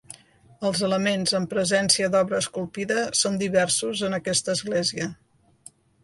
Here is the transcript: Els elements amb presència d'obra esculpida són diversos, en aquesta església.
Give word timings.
Els 0.67 0.79
elements 0.85 1.33
amb 1.39 1.49
presència 1.51 2.07
d'obra 2.15 2.39
esculpida 2.43 3.03
són 3.19 3.37
diversos, 3.41 4.01
en 4.07 4.17
aquesta 4.19 4.55
església. 4.59 5.07